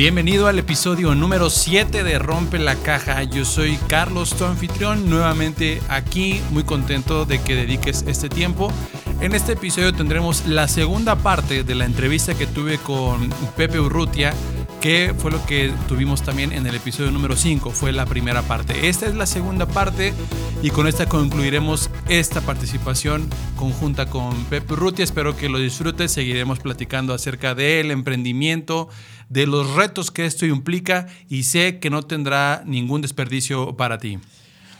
[0.00, 3.22] Bienvenido al episodio número 7 de Rompe la Caja.
[3.24, 8.72] Yo soy Carlos, tu anfitrión, nuevamente aquí, muy contento de que dediques este tiempo.
[9.20, 13.28] En este episodio tendremos la segunda parte de la entrevista que tuve con
[13.58, 14.32] Pepe Urrutia,
[14.80, 18.88] que fue lo que tuvimos también en el episodio número 5, fue la primera parte.
[18.88, 20.14] Esta es la segunda parte
[20.62, 25.04] y con esta concluiremos esta participación conjunta con Pepe Urrutia.
[25.04, 28.88] Espero que lo disfrutes, seguiremos platicando acerca del emprendimiento,
[29.30, 34.18] de los retos que esto implica y sé que no tendrá ningún desperdicio para ti.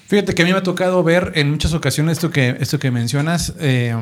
[0.08, 2.90] Fíjate que a mí me ha tocado ver en muchas ocasiones esto que, esto que
[2.90, 3.94] mencionas, eh,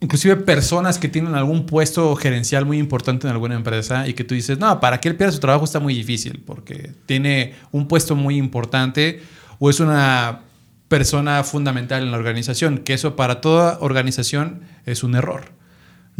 [0.00, 4.34] inclusive personas que tienen algún puesto gerencial muy importante en alguna empresa y que tú
[4.34, 8.16] dices, no, para que él pierda su trabajo está muy difícil porque tiene un puesto
[8.16, 9.22] muy importante
[9.60, 10.40] o es una
[10.88, 15.59] persona fundamental en la organización, que eso para toda organización es un error.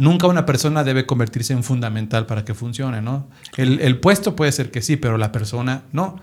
[0.01, 3.29] Nunca una persona debe convertirse en fundamental para que funcione, ¿no?
[3.55, 6.15] El, el puesto puede ser que sí, pero la persona no.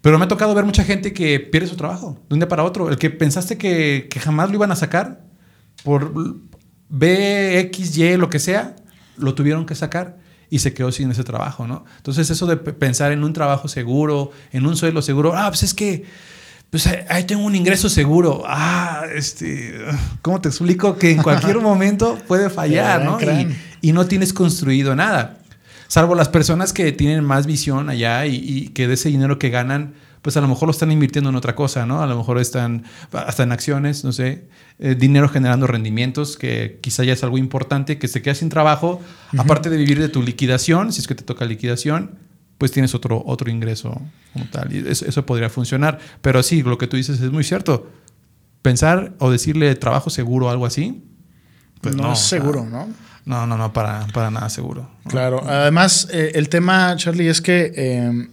[0.00, 2.64] Pero me ha tocado ver mucha gente que pierde su trabajo de un día para
[2.64, 2.90] otro.
[2.90, 5.22] El que pensaste que, que jamás lo iban a sacar
[5.84, 6.12] por
[6.88, 8.74] B, X, Y, lo que sea,
[9.16, 10.18] lo tuvieron que sacar
[10.50, 11.84] y se quedó sin ese trabajo, ¿no?
[11.98, 15.72] Entonces eso de pensar en un trabajo seguro, en un sueldo seguro, ah, pues es
[15.72, 16.04] que
[16.74, 18.42] pues ahí tengo un ingreso seguro.
[18.48, 19.78] Ah, este,
[20.22, 20.98] ¿cómo te explico?
[20.98, 23.20] Que en cualquier momento puede fallar, ¿no?
[23.20, 25.38] Y, y, no tienes construido nada.
[25.86, 29.94] Salvo las personas que tienen más visión allá y, que de ese dinero que ganan,
[30.20, 32.02] pues a lo mejor lo están invirtiendo en otra cosa, ¿no?
[32.02, 34.48] A lo mejor están hasta en acciones, no sé,
[34.80, 39.00] eh, dinero generando rendimientos, que quizá ya es algo importante, que se queda sin trabajo,
[39.38, 42.18] aparte de vivir de tu liquidación, si es que te toca liquidación,
[42.58, 44.00] pues tienes otro, otro ingreso
[44.32, 44.72] como tal.
[44.72, 45.98] Y eso, podría funcionar.
[46.20, 47.90] Pero sí, lo que tú dices es muy cierto.
[48.62, 51.04] Pensar o decirle trabajo seguro o algo así,
[51.80, 52.88] pues no, es seguro, ¿no?
[53.26, 54.88] No, no, no, para, para nada seguro.
[55.06, 55.42] Claro.
[55.46, 58.28] Además, eh, el tema, Charlie, es que eh,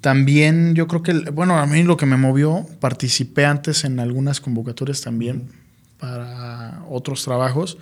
[0.00, 4.40] también yo creo que, bueno, a mí lo que me movió, participé antes en algunas
[4.40, 5.50] convocatorias también
[5.98, 7.78] para otros trabajos.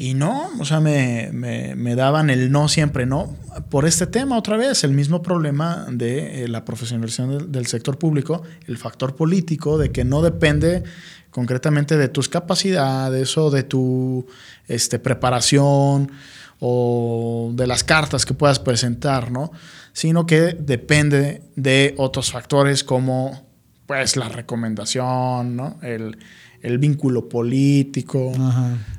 [0.00, 3.36] Y no, o sea, me, me, daban el no siempre no.
[3.68, 7.98] Por este tema, otra vez, el mismo problema de eh, la profesionalización del, del, sector
[7.98, 10.84] público, el factor político, de que no depende
[11.32, 14.24] concretamente de tus capacidades o de tu
[14.68, 16.12] este, preparación
[16.60, 19.50] o de las cartas que puedas presentar, ¿no?
[19.92, 23.48] Sino que depende de otros factores como
[23.86, 25.80] pues la recomendación, ¿no?
[25.82, 26.18] El,
[26.62, 28.32] el vínculo político.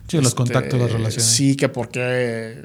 [0.08, 1.24] Sí, los este, contactos, las relaciones.
[1.24, 2.58] Sí, que porque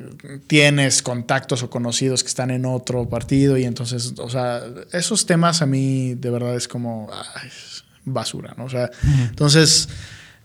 [0.46, 4.62] tienes contactos o conocidos que están en otro partido y entonces, o sea,
[4.92, 7.08] esos temas a mí de verdad es como
[8.04, 8.64] basura, ¿no?
[8.64, 8.90] O sea,
[9.28, 9.88] entonces,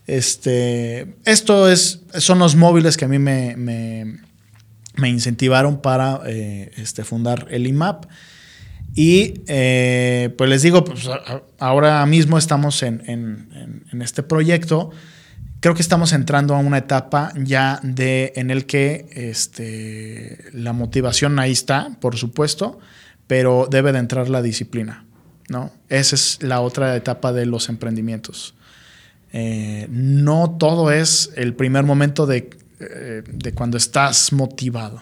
[0.07, 7.03] este, esto es, son los móviles que a mí me, me, incentivaron para eh, este,
[7.03, 8.05] fundar el IMAP.
[8.95, 11.07] Y eh, pues les digo, pues,
[11.59, 14.91] ahora mismo estamos en, en, este proyecto.
[15.59, 21.37] Creo que estamos entrando a una etapa ya de, en el que este, la motivación
[21.39, 22.79] ahí está, por supuesto,
[23.27, 25.05] pero debe de entrar la disciplina.
[25.49, 25.71] ¿no?
[25.89, 28.55] Esa es la otra etapa de los emprendimientos.
[29.33, 35.01] Eh, no todo es el primer momento de, eh, de cuando estás motivado.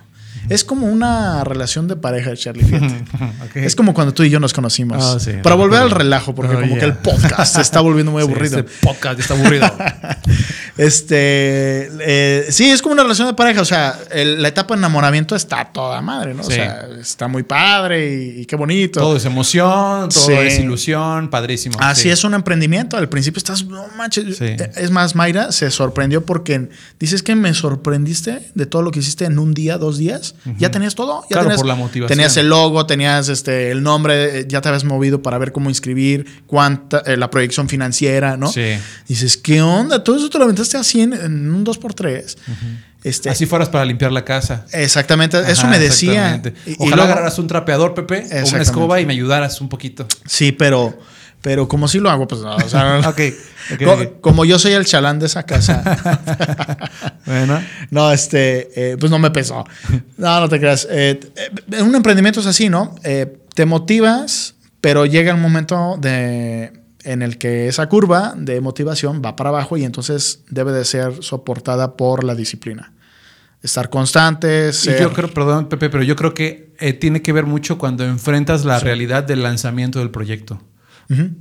[0.49, 2.65] Es como una relación de pareja, Charlie.
[3.55, 5.03] Es como cuando tú y yo nos conocimos.
[5.27, 8.21] Ah, Para volver al relajo, porque oh, como que el podcast se está volviendo muy
[8.23, 8.59] aburrido.
[8.59, 9.71] el podcast está aburrido.
[10.77, 13.61] este, eh, sí, es como una relación de pareja.
[13.61, 16.43] O sea, la etapa de enamoramiento está toda madre, ¿no?
[16.43, 18.99] O sea, está muy padre y, qué bonito.
[18.99, 21.77] Todo es emoción, todo es ilusión, padrísimo.
[21.79, 22.97] Así es un emprendimiento.
[22.97, 24.39] Al principio estás, no manches.
[24.39, 29.25] Es más, Mayra se sorprendió porque dices que me sorprendiste de todo lo que hiciste
[29.25, 30.35] en un día, dos días.
[30.57, 31.23] Ya tenías todo.
[31.23, 32.15] Ya claro, tenías, por la motivación.
[32.15, 36.43] Tenías el logo, tenías este, el nombre, ya te habías movido para ver cómo inscribir,
[36.45, 38.51] cuánta, eh, la proyección financiera, ¿no?
[38.51, 38.77] Sí.
[39.07, 40.03] Dices, ¿qué onda?
[40.03, 42.37] Todo eso te lo aventaste así en, un 2x3.
[43.03, 44.65] Este, Así fueras para limpiar la casa.
[44.71, 46.41] Exactamente, eso me decía.
[46.79, 50.07] Ojalá agarraras un trapeador, Pepe, o una escoba y me ayudaras un poquito.
[50.25, 50.97] Sí, pero
[51.41, 52.55] pero como si lo hago, pues no.
[52.55, 53.01] O sea,
[54.21, 55.81] como, yo soy el chalán de esa casa.
[57.25, 57.61] bueno.
[57.91, 59.63] No, este, eh, pues no me pesó.
[60.17, 60.87] No, no te creas.
[60.89, 62.95] Eh, eh, un emprendimiento es así, ¿no?
[63.01, 66.73] te motivas, pero llega el momento de,
[67.07, 71.23] en el que esa curva de motivación va para abajo y entonces debe de ser
[71.23, 72.93] soportada por la disciplina.
[73.63, 74.69] Estar constante.
[74.69, 78.65] Y yo creo, perdón, Pepe, pero yo creo que tiene que ver mucho cuando enfrentas
[78.65, 80.61] la realidad del lanzamiento del proyecto.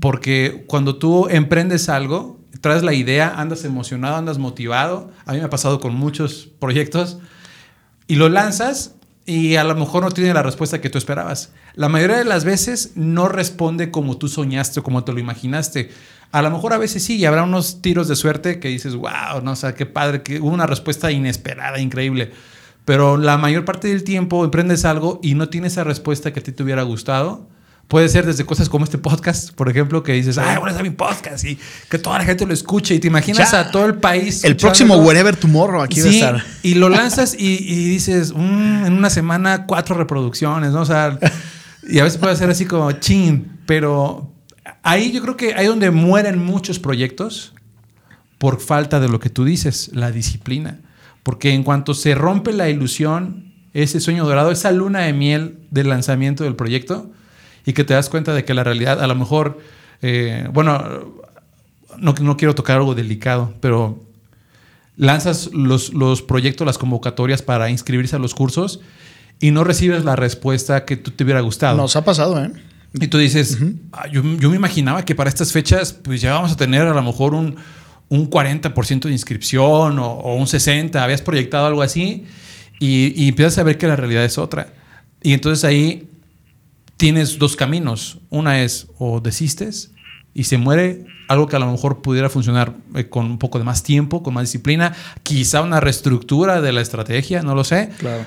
[0.00, 5.10] Porque cuando tú emprendes algo, traes la idea, andas emocionado, andas motivado.
[5.26, 7.18] A mí me ha pasado con muchos proyectos
[8.06, 8.95] y lo lanzas
[9.26, 11.52] y a lo mejor no tiene la respuesta que tú esperabas.
[11.74, 15.90] La mayoría de las veces no responde como tú soñaste o como te lo imaginaste.
[16.30, 19.42] A lo mejor a veces sí, y habrá unos tiros de suerte que dices, wow,
[19.42, 22.30] no, o sea, qué padre, que hubo una respuesta inesperada, increíble.
[22.84, 26.42] Pero la mayor parte del tiempo emprendes algo y no tienes esa respuesta que a
[26.44, 27.48] ti te hubiera gustado.
[27.88, 30.90] Puede ser desde cosas como este podcast, por ejemplo, que dices, ay, bueno, a mi
[30.90, 31.56] podcast y
[31.88, 34.42] que toda la gente lo escuche y te imaginas a todo el país.
[34.42, 36.44] El próximo Wherever Tomorrow aquí va a estar.
[36.64, 37.56] Y lo lanzas y,
[37.88, 40.80] dices, mm, en una semana cuatro reproducciones, ¿no?
[40.80, 41.16] O sea,
[41.88, 44.32] y a veces puede ser así como chin, pero
[44.82, 47.54] ahí yo creo que hay donde mueren muchos proyectos
[48.38, 50.80] por falta de lo que tú dices, la disciplina.
[51.22, 55.88] Porque en cuanto se rompe la ilusión, ese sueño dorado, esa luna de miel del
[55.88, 57.12] lanzamiento del proyecto,
[57.66, 59.58] y que te das cuenta de que la realidad a lo mejor,
[60.00, 61.24] eh, bueno,
[61.98, 64.02] no, no, quiero tocar algo delicado, pero
[64.96, 68.80] lanzas los, los, proyectos, las convocatorias para inscribirse a los cursos
[69.40, 71.76] y no recibes la respuesta que tú te hubiera gustado.
[71.76, 72.52] Nos ha pasado, ¿eh?
[72.94, 73.58] Y tú dices,
[73.92, 76.94] ah, yo, yo, me imaginaba que para estas fechas pues ya vamos a tener a
[76.94, 77.56] lo mejor un,
[78.08, 82.24] un 40% de inscripción o, o, un 60%, habías proyectado algo así
[82.78, 84.72] y, y empiezas a ver que la realidad es otra.
[85.20, 86.08] Y entonces ahí
[86.96, 88.18] tienes dos caminos.
[88.30, 89.92] Una es o desistes
[90.34, 93.64] y se muere algo que a lo mejor pudiera funcionar eh, con un poco de
[93.64, 97.90] más tiempo, con más disciplina, quizá una reestructura de la estrategia, no lo sé.
[97.98, 98.24] Claro.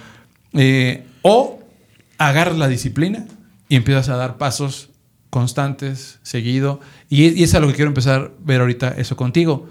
[0.53, 1.59] Eh, o
[2.17, 3.25] agarras la disciplina
[3.69, 4.89] y empiezas a dar pasos
[5.29, 6.79] constantes, seguido.
[7.09, 9.69] Y, y es a lo que quiero empezar a ver ahorita eso contigo.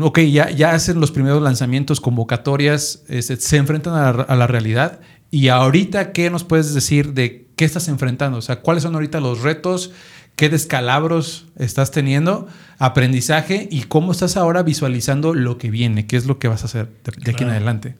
[0.00, 4.46] Ok, ya, ya hacen los primeros lanzamientos, convocatorias, este, se enfrentan a la, a la
[4.46, 5.00] realidad.
[5.30, 9.20] Y ahorita, ¿qué nos puedes decir de qué estás enfrentando, o sea, cuáles son ahorita
[9.20, 9.92] los retos,
[10.36, 12.48] qué descalabros estás teniendo,
[12.78, 16.64] aprendizaje y cómo estás ahora visualizando lo que viene, qué es lo que vas a
[16.66, 17.96] hacer de, aquí en adelante.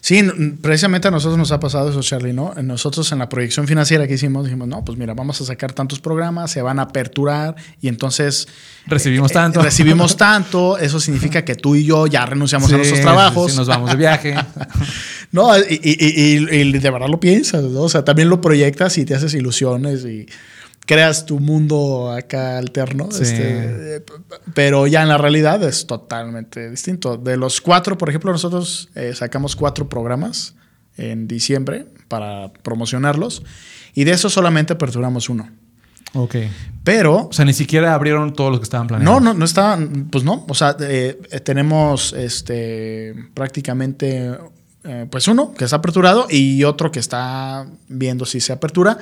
[0.00, 0.22] Sí,
[0.62, 2.54] precisamente a nosotros nos ha pasado eso, Charlie, ¿no?
[2.62, 6.00] Nosotros en la proyección financiera que hicimos dijimos, no, pues mira, vamos a sacar tantos
[6.00, 8.48] programas, se van a aperturar y entonces...
[8.86, 9.62] Recibimos eh, tanto.
[9.62, 13.52] recibimos tanto, eso significa que tú y yo ya renunciamos a nuestros trabajos.
[13.52, 14.34] Sí, nos vamos de viaje.
[15.32, 17.82] no, y, y, de verdad lo piensas, ¿no?
[17.82, 20.26] O sea, también lo proyectas y te haces ilusiones y
[20.86, 23.08] creas tu mundo acá alterno.
[23.10, 24.02] Este,
[24.54, 27.18] pero ya en la realidad es totalmente distinto.
[27.18, 30.54] De los cuatro, por ejemplo, nosotros eh, sacamos cuatro programas
[30.96, 33.42] en diciembre para promocionarlos
[33.94, 35.50] y de eso solamente aperturamos uno.
[36.14, 36.36] Ok.
[36.84, 37.28] Pero.
[37.28, 39.20] O sea, ni siquiera abrieron todos los que estaban planeados.
[39.20, 40.08] No, no, no estaban.
[40.10, 40.46] Pues no.
[40.48, 44.32] O sea, eh, tenemos este prácticamente.
[44.84, 48.98] Eh, pues uno que está aperturado y otro que está viendo si se apertura.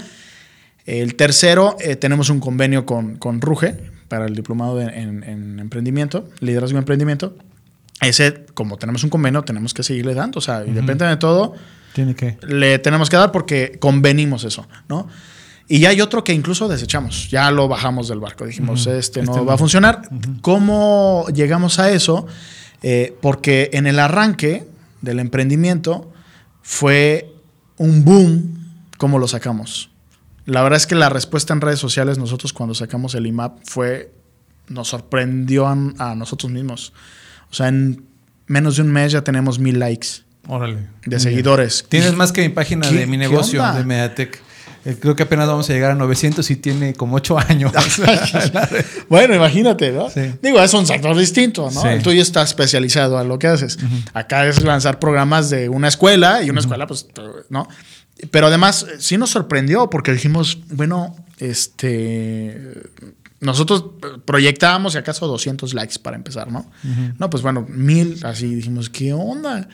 [0.87, 3.75] El tercero, eh, tenemos un convenio con, con, Ruge
[4.09, 7.37] para el diplomado en, emprendimiento, liderazgo y emprendimiento.
[8.01, 10.39] Ese, como tenemos un convenio, tenemos que seguirle dando.
[10.39, 11.55] O sea, independientemente de todo,
[11.95, 12.37] Tiene que.
[12.47, 15.09] le tenemos que dar porque convenimos eso, ¿no?
[15.67, 19.33] Y ya hay otro que incluso desechamos, ya lo bajamos del barco, dijimos, este no
[19.33, 20.03] este va a funcionar.
[20.43, 22.27] ¿Cómo llegamos a eso?
[22.83, 24.67] Eh, porque en el arranque
[25.01, 26.13] del emprendimiento
[26.61, 27.33] fue
[27.79, 28.59] un boom,
[28.99, 29.89] ¿cómo lo sacamos?
[30.47, 34.13] La verdad es que la respuesta en redes sociales nosotros cuando sacamos el IMAP fue,
[34.69, 36.93] nos sorprendió a, nosotros mismos.
[37.51, 38.05] O sea, en
[38.47, 40.09] menos de un mes ya tenemos mil likes.
[40.47, 40.89] Órale.
[41.07, 41.87] De seguidores.
[41.89, 44.43] Tienes más que mi página de mi negocio de Mediatek.
[44.87, 47.73] Eh, creo que apenas vamos a llegar a 900 y tiene como 8 años.
[49.09, 50.09] bueno, imagínate, ¿no?
[50.43, 51.87] Digo, es un sector distinto, ¿no?
[51.87, 53.79] El tuyo está especializado a lo que haces.
[54.13, 57.07] Acá es lanzar programas de una escuela y una escuela, pues,
[57.49, 57.67] ¿no?
[58.31, 62.83] Pero además sí nos sorprendió porque dijimos, bueno, este,
[63.41, 63.85] nosotros
[64.25, 66.71] proyectábamos, si acaso, 200 likes para empezar, ¿no?
[67.19, 69.69] No, pues bueno, mil, así dijimos, ¿qué onda?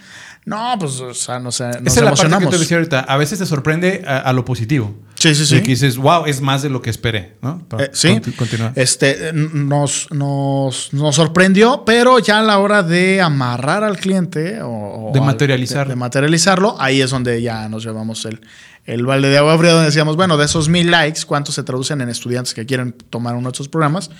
[0.44, 3.00] No, pues, o sea, no sé, nos Esa es la parte que te decía ahorita.
[3.00, 4.94] A veces te sorprende a, lo positivo.
[5.20, 5.56] Sí, sí, sí.
[5.56, 7.62] Y que dices, wow, es más de lo que esperé, ¿no?
[7.78, 8.18] Eh, sí.
[8.38, 8.72] Continúa.
[8.74, 15.10] Este, nos, nos, nos, sorprendió, pero ya a la hora de amarrar al cliente o...
[15.12, 15.90] de materializarlo.
[15.90, 18.40] De, materializarlo, ahí es donde ya nos llevamos el,
[18.86, 22.00] el balde de agua fría, donde decíamos, bueno, de esos mil likes, ¿cuántos se traducen
[22.00, 24.10] en estudiantes que quieren tomar uno de estos programas?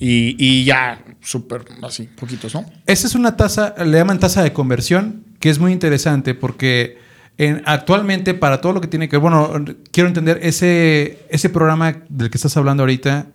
[0.00, 2.64] Y, y ya, súper, así, poquitos, ¿no?
[2.86, 7.03] Esa es una tasa, le llaman tasa de conversión, que es muy interesante porque
[7.38, 11.96] en, actualmente para todo lo que tiene que ver, bueno, quiero entender, ese, ese programa
[12.08, 13.26] del que estás hablando ahorita,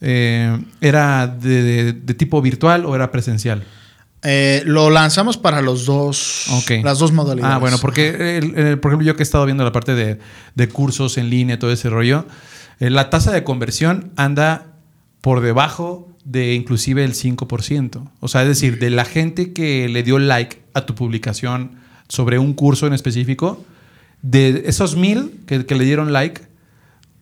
[0.00, 3.64] eh, ¿era de, tipo virtual o era presencial?
[4.24, 6.46] Eh, lo lanzamos para los dos,
[6.82, 7.56] las dos modalidades.
[7.56, 10.18] Ah, bueno, porque por ejemplo yo que he estado viendo la parte de,
[10.54, 12.26] de cursos en línea, todo ese rollo,
[12.82, 14.66] eh, la tasa de conversión anda
[15.20, 18.10] por debajo de inclusive el 5%.
[18.18, 21.76] O sea, es decir, de la gente que le dio like a tu publicación
[22.12, 23.64] sobre un curso en específico,
[24.20, 26.42] de esos mil que, que le dieron like,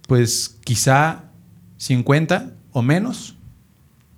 [0.09, 1.27] pues quizá
[1.77, 3.37] 50 o menos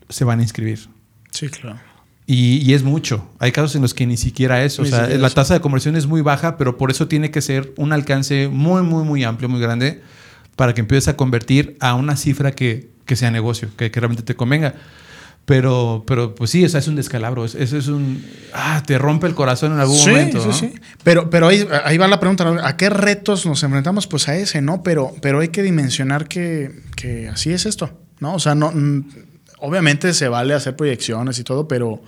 [0.09, 0.88] se van a inscribir.
[1.31, 1.79] Sí, claro.
[2.26, 3.31] Y, y es mucho.
[3.38, 4.81] Hay casos en los que ni siquiera eso.
[4.81, 5.35] Ni o sea, la eso.
[5.35, 8.81] tasa de conversión es muy baja, pero por eso tiene que ser un alcance muy,
[8.81, 10.00] muy, muy amplio, muy grande,
[10.57, 14.23] para que empieces a convertir a una cifra que, que sea negocio, que, que realmente
[14.23, 14.75] te convenga.
[15.45, 17.45] Pero, pero pues sí, o sea, es un descalabro.
[17.45, 18.25] es- Eso es un.
[18.55, 20.41] Ah, te rompe el corazón en algún sí, momento.
[20.41, 20.53] sí, ¿no?
[20.55, 20.73] sí.
[21.03, 22.65] Pero, pero ahí, ahí va la pregunta, ¿no?
[22.65, 24.07] ¿a qué retos nos enfrentamos?
[24.07, 24.83] Pues a ese, ¿no?
[24.83, 28.35] Pero, pero hay que dimensionar que, que así es esto, ¿no?
[28.35, 28.73] O sea, no,
[29.59, 32.03] obviamente se vale hacer proyecciones y todo, pero,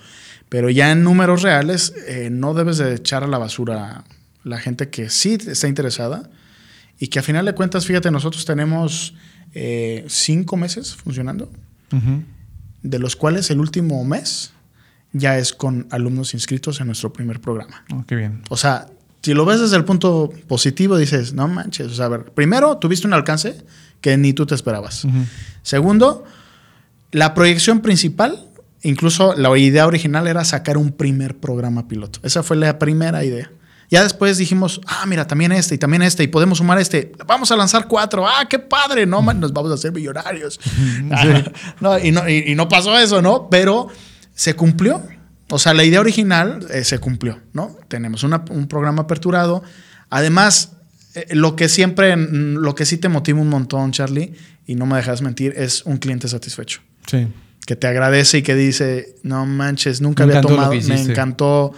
[0.49, 4.05] pero ya en números reales eh, no debes de echar a la basura
[4.45, 6.31] la gente que sí está interesada
[7.01, 9.15] y que a final de cuentas, fíjate, nosotros tenemos
[9.55, 11.51] eh, cinco meses funcionando,
[11.93, 12.23] Ujú.
[12.85, 14.53] De los cuales el último mes
[15.13, 17.85] ya es con alumnos inscritos en nuestro primer programa.
[17.93, 18.43] Oh, qué bien.
[18.51, 18.87] O sea,
[19.23, 21.87] si lo ves desde el punto positivo, dices, no manches.
[21.87, 23.65] O sea, a ver, primero, tuviste un alcance
[24.01, 25.07] que ni tú te esperabas.
[25.63, 26.25] Segundo,
[27.11, 28.45] la proyección principal,
[28.83, 32.21] incluso la idea original era sacar un primer programa piloto.
[32.23, 33.51] Esa fue la primera idea.
[33.91, 37.13] Ya después dijimos, ah, mira, también este y también este, y podemos sumar este.
[37.27, 38.27] Vamos a lanzar cuatro.
[38.27, 40.59] Ah, qué padre, no, man, nos vamos a hacer millonarios.
[41.81, 43.49] no, y, no, y- y no pasó eso, ¿no?
[43.51, 43.89] Pero
[44.35, 45.03] se cumplió.
[45.51, 47.77] O sea, la idea original eh, se cumplió, ¿no?
[47.89, 49.63] Tenemos una- un programa aperturado.
[50.11, 50.73] Además,
[51.15, 54.35] eh, lo que siempre, mm, lo que sí te motiva un montón, Charlie,
[54.67, 56.81] y no me dejas mentir, es un cliente satisfecho.
[57.07, 57.29] Sí.
[57.67, 61.13] Que te agradece y que dice, no manches, nunca Me había tomado, me hiciste".
[61.13, 61.73] encantó.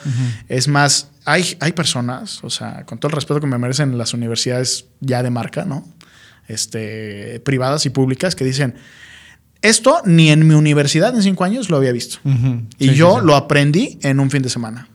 [0.48, 4.12] Es más, hay, hay personas, o sea, con todo el respeto que me merecen las
[4.14, 5.86] universidades ya de marca, ¿no?
[6.48, 8.74] Este, privadas y públicas, que dicen,
[9.62, 12.18] esto ni en mi universidad en cinco años lo había visto.
[12.78, 13.26] Y Sí, yo sí, sí.
[13.26, 14.88] lo aprendí en un fin de semana.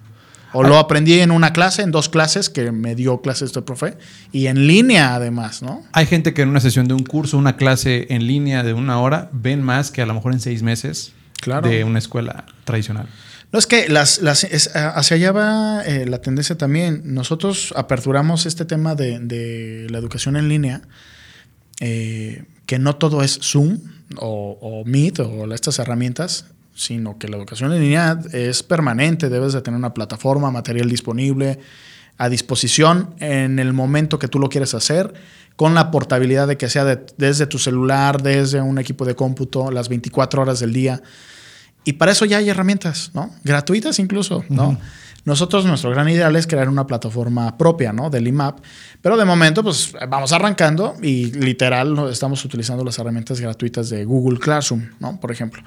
[0.54, 3.98] O lo aprendí en una clase, en dos clases, que me dio clases este profe,
[4.32, 5.84] y en línea además, ¿no?
[5.94, 9.00] Hay gente que en una sesión de un curso, una clase en línea de una
[9.00, 11.68] hora, ven más que a lo mejor en seis meses Claro.
[11.70, 13.08] de una escuela tradicional.
[13.52, 17.02] No, es que las, las- es- hacia allá va eh, la tendencia también.
[17.06, 20.82] Nosotros aperturamos este tema de, de la educación en línea,
[21.80, 23.80] eh, que no todo es Zoom
[24.18, 29.54] o, o Meet o estas herramientas, sino que la educación en línea es permanente, debes
[29.54, 31.60] de tener una plataforma, material disponible
[32.18, 35.14] a disposición en el momento que tú lo quieres hacer,
[35.56, 39.70] con la portabilidad de que sea de- desde tu celular, desde un equipo de cómputo,
[39.72, 41.02] las 24 horas del día.
[41.84, 43.32] Y para eso ya hay herramientas, ¿no?
[43.44, 44.78] Gratuitas incluso, ¿no?
[45.24, 48.10] Nosotros, nuestro gran ideal es crear una plataforma propia, ¿no?
[48.10, 48.60] Del IMAP.
[49.02, 54.40] Pero de momento, pues vamos arrancando y literal estamos utilizando las herramientas gratuitas de Google
[54.40, 55.20] Classroom, ¿no?
[55.20, 55.62] Por ejemplo.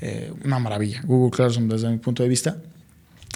[0.00, 1.02] Eh, una maravilla.
[1.04, 2.56] Google Classroom desde mi punto de vista.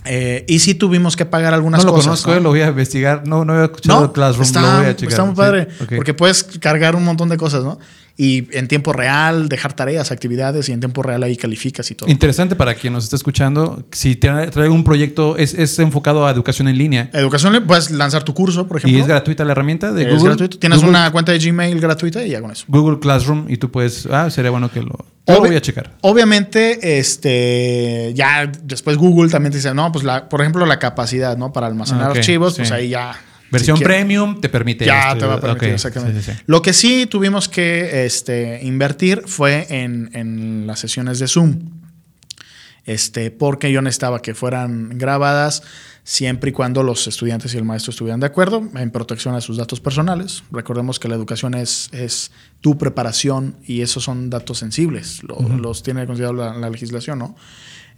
[0.05, 2.07] Eh, y sí tuvimos que pagar algunas no lo cosas.
[2.23, 2.41] conozco, ¿no?
[2.41, 3.27] lo voy a investigar.
[3.29, 5.11] No, no había escuchado No, Classroom, está, lo voy a checar.
[5.11, 5.69] está muy Sí, padre.
[5.97, 7.79] Porque puedes cargar un montón de cosas, ¿no?
[8.17, 12.11] Y en tiempo real, dejar tareas, actividades, y en tiempo real ahí calificas y todo.
[12.11, 13.85] Interesante para quien nos está escuchando.
[13.93, 17.11] Si trae, un proyecto, es, es enfocado a educación en línea.
[17.15, 18.99] Educación, puedes lanzar tu curso, por ejemplo.
[18.99, 20.29] Y es gratuita la herramienta de Es Google.
[20.31, 20.59] gratuito.
[20.59, 22.65] Tienes Google, una cuenta de Gmail gratuita y ya con eso.
[22.69, 24.07] Google Classroom y tú puedes.
[24.07, 25.07] Ah, sería bueno que lo.
[25.27, 25.93] Yo lo voy a checar.
[26.01, 31.37] Obviamente, este, ya después Google también te dice, no, pues la, por ejemplo, la capacidad,
[31.37, 31.53] ¿no?
[31.53, 33.15] Para almacenar Ah, archivos, pues ahí ya.
[33.53, 34.85] Versión si premium te permite.
[34.87, 35.19] Ya esto.
[35.21, 36.21] te va a permitir, exactamente.
[36.23, 36.43] sí, sí, sí.
[36.47, 41.59] Lo que sí tuvimos que este, invertir fue en, en las sesiones de Zoom.
[42.85, 45.63] Este, porque yo necesitaba que fueran grabadas
[46.03, 49.57] siempre y cuando los estudiantes y el maestro estuvieran de acuerdo en protección a sus
[49.57, 50.43] datos personales.
[50.51, 55.85] Recordemos que la educación es, es tu preparación y esos son datos sensibles, lo- los
[55.85, 57.37] tiene considerado la, la legislación, ¿no?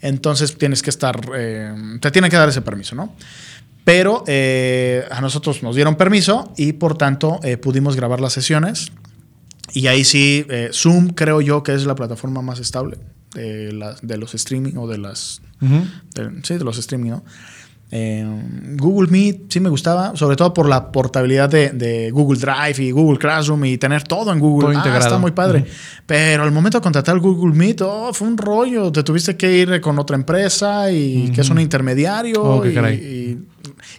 [0.03, 3.15] Entonces tienes que estar, eh, te tiene que dar ese permiso, ¿no?
[3.85, 8.93] Pero eh, a nosotros nos dieron permiso y por tanto eh, pudimos grabar las sesiones.
[9.73, 12.97] Y ahí sí, eh, Zoom creo yo que es la plataforma más estable
[13.35, 15.43] de, las- de los streaming o de las...
[15.61, 15.85] Ujú.
[16.15, 17.25] de- sí, de los streaming, ¿no?
[17.91, 18.27] Eh,
[18.77, 22.91] Google Meet sí me gustaba, sobre todo por la portabilidad de, de Google Drive y
[22.91, 24.67] Google Classroom y tener todo en Google.
[24.67, 25.05] Todo Ah, integrado.
[25.07, 25.61] está muy padre.
[25.61, 25.69] Ujú.
[26.07, 28.91] Pero al momento de contratar Google Meet, oh, fue un rollo.
[28.91, 32.43] Te tuviste que ir con otra empresa y que es un intermediario.
[32.43, 33.45] Oh, qué y, y-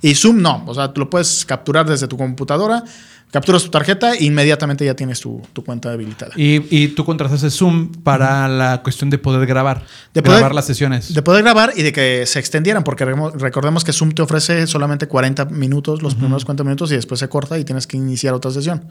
[0.02, 0.64] y Zoom no.
[0.68, 2.84] O sea, tú lo puedes capturar desde tu computadora,
[3.32, 6.32] capturas tu tarjeta e inmediatamente ya tienes tu, tu cuenta habilitada.
[6.36, 9.84] Y, y tú contrataste Zoom para la cuestión de poder grabar.
[10.14, 11.14] De poder- grabar las sesiones.
[11.14, 15.08] De poder grabar y de que se extendieran, porque recordemos que Zoom te ofrece solamente
[15.08, 18.52] 40 minutos, los primeros 40 minutos, y después se corta y tienes que iniciar otra
[18.52, 18.86] sesión.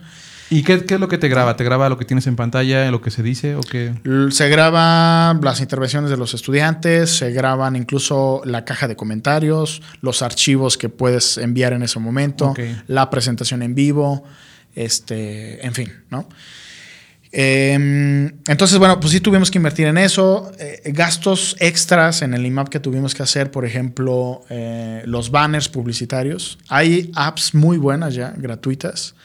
[0.47, 1.55] ¿Y qué, qué, es lo que te graba?
[1.55, 3.95] ¿Te graba lo que tienes en pantalla, lo que se dice o qué?
[4.29, 10.21] Se graba las intervenciones de los estudiantes, se graban incluso la caja de comentarios, los
[10.21, 12.53] archivos que puedes enviar en ese momento,
[12.85, 14.23] la presentación en vivo,
[14.75, 16.27] este, en fin, ¿no?
[17.37, 20.53] Em, entonces, bueno, pues sí tuvimos que invertir en eso.
[20.57, 25.67] Eh, gastos extras en el IMAP que tuvimos que hacer, por ejemplo, eh, los banners
[25.67, 26.57] publicitarios.
[26.69, 29.15] Hay apps muy buenas ya, gratuitas.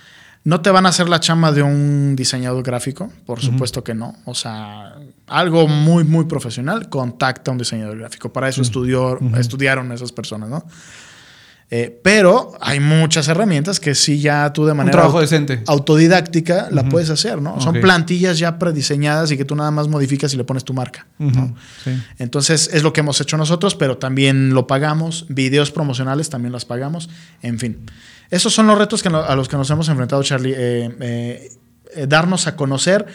[0.42, 4.16] No te van a hacer la chamba de un diseñador gráfico, por supuesto que no.
[4.24, 4.96] O sea,
[5.28, 8.32] algo muy, muy profesional, contacta a un diseñador gráfico.
[8.32, 10.64] Para eso estudió, estudiaron esas personas, ¿no?
[11.72, 15.08] Eh, pero hay muchas herramientas que sí ya tú de manera
[15.68, 17.60] autodidáctica la puedes hacer, ¿no?
[17.60, 21.06] Son plantillas ya prediseñadas y que tú nada más modificas y le pones tu marca.
[22.18, 25.26] Entonces es lo que hemos hecho nosotros, pero también lo pagamos.
[25.28, 27.08] Videos promocionales también las pagamos.
[27.40, 27.78] En fin,
[28.30, 30.54] esos son los retos que a los que nos hemos enfrentado, Charlie.
[30.56, 31.50] Eh,
[31.94, 33.06] eh, darnos a conocer.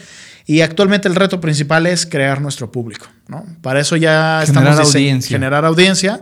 [0.45, 3.45] Y actualmente el reto principal es crear nuestro público, ¿no?
[3.61, 5.35] Para eso ya generar estamos audiencia.
[5.35, 6.21] generar audiencia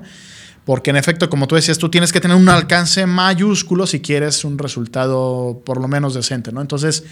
[0.66, 4.46] porque en efecto, como tú decías, tú tienes que tener un alcance mayúsculo si quieres
[4.46, 6.62] un resultado por lo menos decente, ¿no?
[6.62, 7.04] Entonces,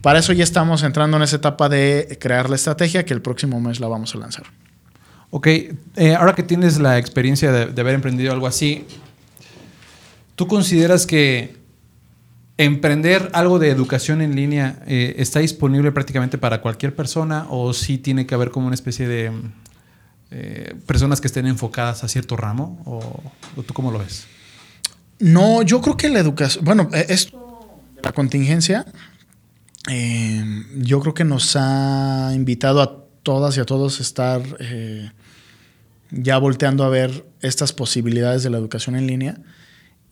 [0.00, 3.60] para eso ya estamos entrando en esa etapa de crear la estrategia que el próximo
[3.60, 4.44] mes la vamos a lanzar.
[5.30, 8.84] Ok, eh, ahora que tienes la experiencia de, haber emprendido algo así,
[10.34, 11.56] ¿tú consideras que
[12.56, 17.98] emprender algo de educación en línea eh, está disponible prácticamente para cualquier persona o sí
[17.98, 19.32] tiene que haber como una especie de
[20.36, 22.82] eh, personas que estén enfocadas a cierto ramo?
[22.86, 24.26] ¿O, tú cómo lo ves?
[25.20, 28.84] No, yo creo que la educación, bueno, eh, esto la contingencia,
[29.88, 30.44] eh,
[30.78, 34.42] yo creo que nos ha invitado a todas y a todos a estar
[36.10, 39.36] ya volteando a ver estas posibilidades de la educación en línea.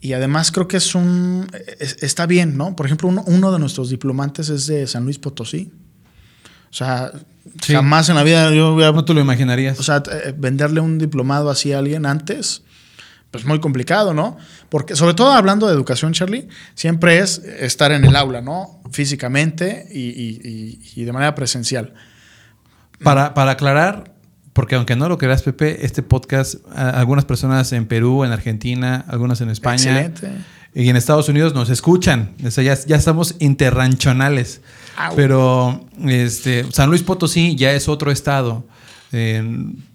[0.01, 1.49] Y además creo que es un.
[1.81, 2.77] está bien, ¿no?
[2.77, 5.73] Por ejemplo, uno, uno, de nuestros diplomantes es de San Luis Potosí.
[6.71, 7.13] O sea,
[7.67, 8.93] jamás en la vida yo hubiera...
[8.93, 9.79] No te lo imaginarías.
[9.79, 12.63] O sea, eh, venderle un diplomado así a alguien antes,
[13.31, 14.37] pues muy complicado, ¿no?
[14.69, 18.83] Porque sobre todo hablando de educación, Charlie, siempre es estar en el aula, ¿no?
[18.91, 21.95] Físicamente y, de manera presencial.
[23.03, 24.15] Para, para aclarar,
[24.53, 29.41] porque aunque no lo creas, Pepe, este podcast, algunas personas en Perú, en Argentina, algunas
[29.41, 30.13] en España
[30.75, 32.35] y en Estados Unidos nos escuchan.
[32.45, 34.61] O sea, ya, ya estamos interranchonales.
[35.17, 38.65] Pero este, San Luis Potosí ya es otro estado.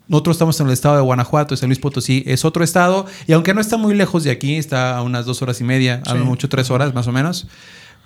[0.07, 3.53] nosotros estamos en el estado de Guanajuato, San Luis Potosí es otro estado, y aunque
[3.53, 6.25] no está muy lejos de aquí, está a unas dos horas y media, a lo
[6.25, 7.47] mucho tres horas más o menos,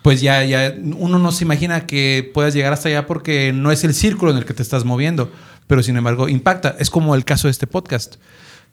[0.01, 3.83] pues ya, ya uno no se imagina que puedas llegar hasta allá porque no es
[3.83, 5.31] el círculo en el que te estás moviendo,
[5.67, 6.75] pero sin embargo impacta.
[6.79, 8.15] Es como el caso de este podcast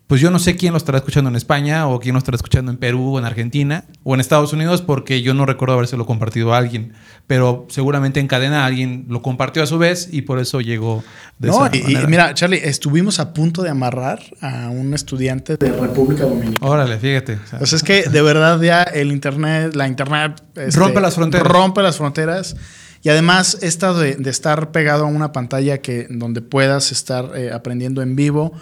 [0.09, 2.71] pues yo no sé quién lo estará escuchando en España o quién lo estará escuchando
[2.71, 6.51] en Perú o en Argentina o en Estados Unidos porque yo no recuerdo habérselo compartido
[6.51, 6.93] a alguien,
[7.27, 11.03] pero seguramente en cadena alguien lo compartió a su vez y por eso llegó
[11.37, 16.23] de no, y, mira, Charlie, estuvimos a punto de amarrar a un estudiante de República
[16.23, 16.67] Dominicana.
[16.67, 17.37] Órale, fíjate.
[17.59, 21.45] Pues es que de verdad ya el internet, la internet este, rompe las fronteras.
[21.45, 22.55] Rompe las fronteras.
[23.03, 28.01] Y además, esta de, estar pegado a una pantalla que, donde puedas estar eh, aprendiendo
[28.01, 28.53] en vivo,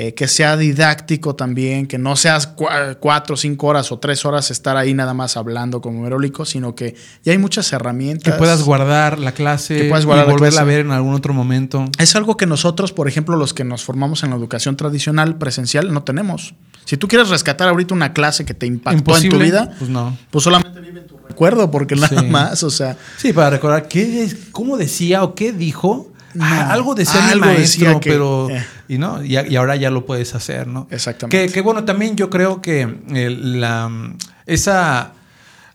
[0.00, 2.46] eh, que sea didáctico también, que no seas
[3.00, 6.94] cuatro, cinco horas o tres horas estar ahí nada más hablando como merólico, sino que
[7.24, 8.32] ya hay muchas herramientas.
[8.32, 11.34] Que puedas guardar la clase que puedas guardar y volverla a ver en algún otro
[11.34, 11.84] momento.
[11.98, 15.92] Es algo que nosotros, por ejemplo, los que nos formamos en la educación tradicional presencial,
[15.92, 16.54] no tenemos.
[16.84, 20.16] Si tú quieres rescatar ahorita una clase que te impactó en tu vida, pues no.
[20.30, 22.96] Pues solamente vive en tu recuerdo, porque nada más, o sea.
[23.16, 28.50] Sí, para recordar qué, cómo decía o qué dijo Ah, algo decía mi maestro, pero.
[28.50, 28.64] Eh.
[28.88, 29.24] Y, ¿no?
[29.24, 30.86] Y, ahora ya lo puedes hacer, ¿no?
[30.90, 31.52] Exactamente.
[31.52, 33.90] Que, bueno, también yo creo que la,
[34.46, 35.12] esa,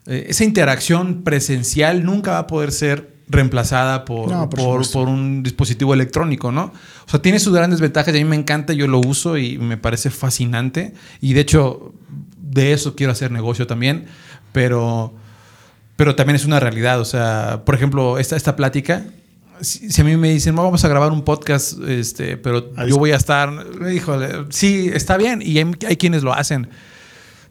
[0.06, 6.52] eh, esa interacción presencial nunca va a poder ser reemplazada por, por, un dispositivo electrónico,
[6.52, 6.72] ¿no?
[7.06, 9.58] O sea, tiene sus grandes ventajas y a mí me encanta, yo lo uso y
[9.58, 10.94] me parece fascinante.
[11.20, 11.94] Y de hecho,
[12.38, 14.06] de eso quiero hacer negocio también,
[14.52, 15.14] pero,
[15.96, 17.00] pero también es una realidad.
[17.00, 19.04] O sea, por ejemplo, esta, esta plática
[19.60, 23.16] si, a mí me dicen, vamos a grabar un podcast, este, pero yo voy a
[23.16, 23.50] estar,
[23.92, 26.68] híjole, sí, está bien, y hay, quienes lo hacen.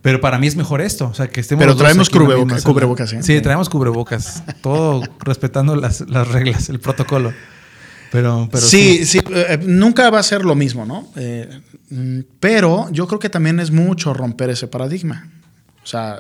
[0.02, 3.24] Pero para mí es mejor esto, o sea, que estemos Pero traemos cubrebocas, ¿eh?
[3.24, 7.34] Sí, traemos cubrebocas, todo respetando las, reglas, el protocolo.
[8.12, 11.10] Pero, pero sí, sí, eh, nunca va a ser lo mismo, ¿no?
[11.16, 11.50] Eh,
[11.90, 15.32] mm, pero yo creo que también es mucho romper ese paradigma.
[15.84, 16.20] O sea,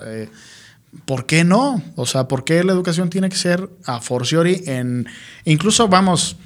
[1.05, 1.81] ¿por qué no?
[1.95, 5.07] O sea, ¿por qué la educación tiene que ser a forciori en...
[5.45, 6.37] Incluso, vamos,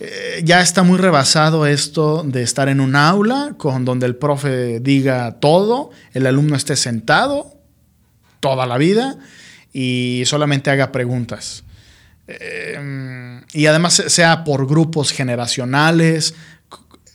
[0.00, 4.80] eh, ya está muy rebasado esto de estar en un aula con donde el profe
[4.80, 7.56] diga todo, el alumno esté sentado
[8.40, 9.18] toda la vida
[9.72, 11.64] y solamente haga preguntas.
[12.28, 16.34] Eh, y además sea por grupos generacionales.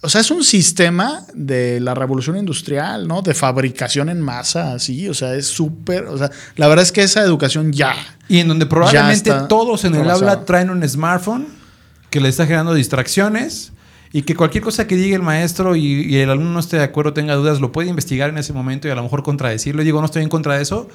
[0.03, 3.21] O sea, es un sistema de la revolución industrial, ¿no?
[3.21, 5.07] De fabricación en masa, así.
[5.07, 6.05] O sea, es súper.
[6.05, 7.95] O sea, la verdad es que esa educación ya.
[8.27, 11.47] Y en donde probablemente todos en el aula traen un smartphone
[12.09, 13.71] que le está generando distracciones
[14.11, 16.83] y que cualquier cosa que diga el maestro y, y, el alumno no esté de
[16.83, 19.83] acuerdo, tenga dudas, lo puede investigar en ese momento y a lo mejor contradecirlo.
[19.83, 20.87] Digo, no estoy en contra de eso,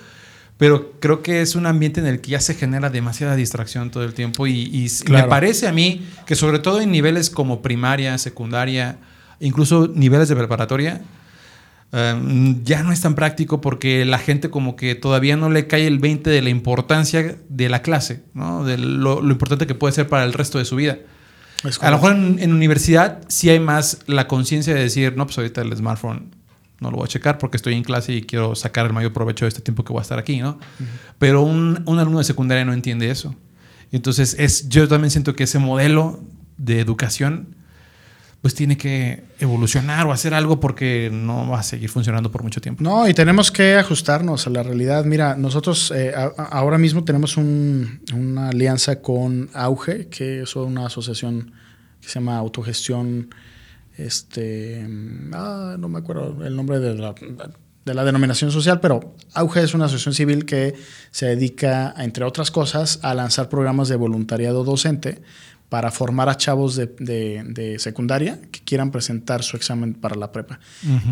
[0.59, 4.03] pero creo que es un ambiente en el que ya se genera demasiada distracción todo
[4.03, 8.99] el tiempo y, me parece a mí que sobre todo en niveles como primaria, secundaria,
[9.39, 11.01] incluso niveles de preparatoria,
[11.93, 15.87] em, ya no es tan práctico porque la gente como que todavía no le cae
[15.87, 18.65] el 20 de la importancia de la clase, ¿no?
[18.65, 20.99] de lo, importante que puede ser para el resto de su vida.
[21.81, 25.39] A lo mejor en, en, universidad sí hay más la conciencia de decir, no, pues
[25.39, 26.38] ahorita el smartphone
[26.81, 29.45] no lo voy a checar porque estoy en clase y quiero sacar el mayor provecho
[29.45, 30.59] de este tiempo que voy a estar aquí, ¿no?
[31.19, 33.35] Pero un, un, alumno de secundaria no entiende eso.
[33.91, 36.21] Entonces, es, yo también siento que ese modelo
[36.57, 37.57] de educación
[38.41, 42.61] pues tiene que evolucionar o hacer algo porque no va a seguir funcionando por mucho
[42.61, 42.85] tiempo.
[42.85, 45.05] No, y tenemos que ajustarnos a la realidad.
[45.05, 51.53] Mira, nosotros eh, ahora mismo tenemos una alianza con Auge, que es una asociación
[52.01, 53.31] que se llama Autogestión
[53.99, 54.89] este,
[55.33, 57.15] ah, no me acuerdo el nombre de la,
[57.85, 60.75] de la denominación social, pero Auge es una asociación civil que
[61.11, 65.21] se dedica, entre otras cosas, a lanzar programas de voluntariado docente
[65.69, 70.61] para formar a chavos de, de, secundaria que quieran presentar su examen para la prepa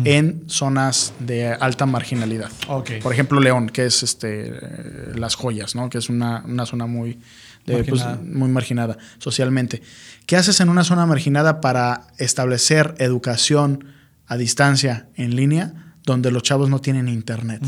[0.03, 2.49] en zonas de alta marginalidad.
[3.03, 4.51] Por ejemplo, León, que es este,
[5.15, 5.89] Las Joyas, ¿no?
[5.89, 7.19] que es una, una zona muy,
[7.67, 9.81] pues, muy marginada socialmente.
[10.25, 13.85] ¿Qué haces en una zona marginada para establecer educación
[14.25, 15.73] a distancia en línea?
[16.07, 17.61] donde los chavos no tienen internet.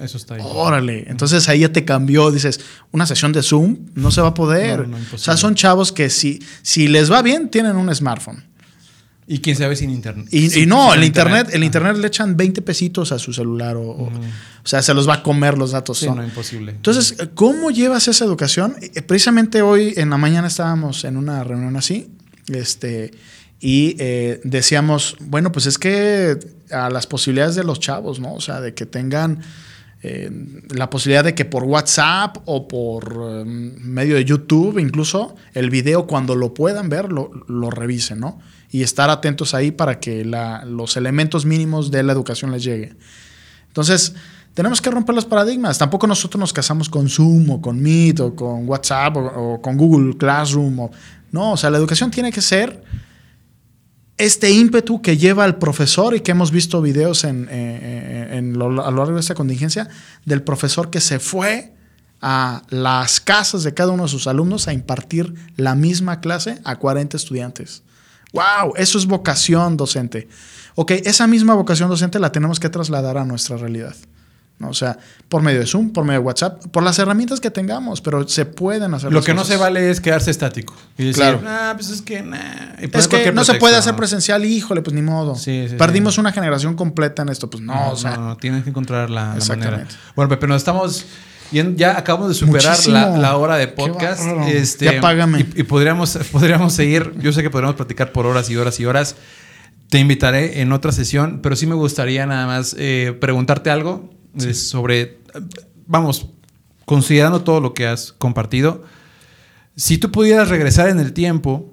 [0.00, 0.42] Eso está ahí.
[0.44, 1.06] Órale.
[1.08, 2.30] Entonces ahí ya te cambió.
[2.30, 2.60] Dices,
[2.92, 4.86] una sesión de Zoom no se va a poder.
[5.14, 8.44] o sea, son chavos que si, si les va bien, tienen un smartphone.
[9.28, 10.28] Y quién sabe sin internet.
[10.30, 14.10] Y, no, el internet, el internet le echan 20 pesitos a su celular o, o,
[14.62, 15.98] sea, se los va a comer los datos.
[15.98, 16.72] Sí, no, imposible.
[16.72, 18.76] Entonces, ¿cómo llevas esa educación?
[18.80, 22.08] Eh, precisamente hoy en la mañana estábamos en una reunión así,
[22.48, 23.10] este,
[23.58, 26.38] y eh, decíamos, bueno, pues es que
[26.70, 28.32] a las posibilidades de los chavos, ¿no?
[28.32, 29.40] O sea, de que tengan
[30.04, 30.30] eh,
[30.68, 36.36] la posibilidad de que por WhatsApp o por medio de YouTube, incluso el video cuando
[36.36, 38.38] lo puedan ver, lo, lo revisen, ¿no?
[38.70, 42.96] Y estar atentos ahí para que los elementos mínimos de la educación les llegue.
[43.68, 44.14] Entonces,
[44.54, 45.76] tenemos que romper los paradigmas.
[45.76, 50.16] Tampoco nosotros nos casamos con Zoom o con Meet o con WhatsApp o, con Google
[50.16, 50.88] Classroom.
[51.30, 52.82] no, o sea, la educación tiene que ser
[54.16, 59.12] este ímpetu que lleva al profesor y que hemos visto videos en, a lo largo
[59.12, 59.88] de esta contingencia
[60.24, 61.74] del profesor que se fue
[62.22, 66.76] a las casas de cada uno de sus alumnos a impartir la misma clase a
[66.76, 67.82] 40 estudiantes.
[68.32, 68.74] ¡Wow!
[68.76, 70.28] Eso es vocación docente.
[70.74, 73.96] Ok, esa misma vocación docente la tenemos que trasladar a nuestra realidad.
[74.58, 74.70] ¿no?
[74.70, 78.00] O sea, por medio de Zoom, por medio de WhatsApp, por las herramientas que tengamos,
[78.00, 79.12] pero se pueden hacer.
[79.12, 80.74] Lo que no se vale es quedarse estático.
[80.96, 81.40] Y decir, claro.
[81.46, 82.24] ah, pues es que,
[82.92, 85.36] Es que no se puede hacer presencial, híjole, pues ni modo.
[85.78, 88.16] Perdimos una generación completa en esto, pues no, o sea.
[88.16, 89.86] No, tienes que encontrar la, manera.
[90.14, 91.06] Bueno, Pepe, nos estamos
[91.50, 94.22] ya acabamos de superar la, hora de podcast.
[94.48, 95.46] Este, ya págame.
[95.54, 97.12] Y, podríamos, podríamos seguir.
[97.18, 99.16] Yo sé que podríamos platicar por horas y horas y horas.
[99.88, 104.54] Te invitaré en otra sesión, pero sí me gustaría nada más eh, preguntarte algo eh,
[104.54, 105.20] sobre.
[105.86, 106.30] Vamos,
[106.84, 108.82] considerando todo lo que has compartido.
[109.76, 111.72] Si tú pudieras regresar en el tiempo,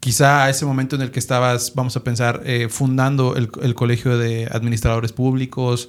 [0.00, 3.74] quizá a ese momento en el que estabas, vamos a pensar, eh, fundando el, el
[3.74, 5.88] colegio de administradores públicos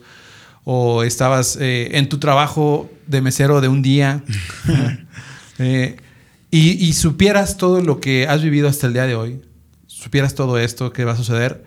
[0.64, 4.24] o estabas eh, en tu trabajo de mesero de un día
[5.60, 5.98] eh,
[6.52, 9.42] y, supieras todo lo que has vivido hasta el día de hoy,
[9.86, 11.64] supieras todo esto que va a suceder,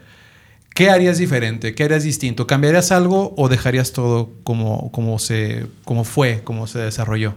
[0.74, 1.74] ¿qué harías diferente?
[1.74, 2.48] ¿Qué harías distinto?
[2.48, 7.36] ¿Cambiarías algo o dejarías todo como, como, se, como fue, como se desarrolló?